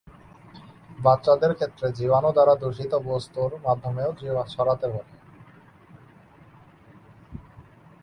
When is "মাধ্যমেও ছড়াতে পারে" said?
3.65-5.11